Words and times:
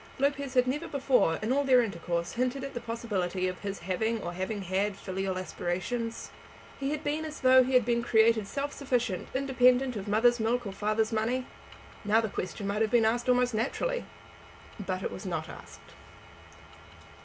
Lopez 0.17 0.55
had 0.55 0.65
never 0.65 0.87
before, 0.87 1.37
in 1.43 1.51
all 1.53 1.63
their 1.63 1.83
intercourse, 1.83 2.31
hinted 2.31 2.63
at 2.63 2.73
the 2.73 2.79
possibility 2.81 3.47
of 3.47 3.59
his 3.59 3.77
having 3.81 4.19
or 4.23 4.33
having 4.33 4.63
had 4.63 4.97
filial 4.97 5.37
aspirations. 5.37 6.31
He 6.79 6.89
had 6.89 7.03
been 7.03 7.23
as 7.23 7.41
though 7.41 7.61
he 7.63 7.75
had 7.75 7.85
been 7.85 8.01
created 8.01 8.47
self 8.47 8.73
sufficient, 8.73 9.27
independent 9.35 9.95
of 9.95 10.07
mother's 10.07 10.39
milk 10.39 10.65
or 10.65 10.71
father's 10.73 11.11
money. 11.11 11.45
Now 12.03 12.19
the 12.19 12.29
question 12.29 12.65
might 12.65 12.81
have 12.81 12.89
been 12.89 13.05
asked 13.05 13.29
almost 13.29 13.53
naturally. 13.53 14.05
But 14.83 15.03
it 15.03 15.11
was 15.11 15.27
not 15.27 15.47
asked. 15.47 15.93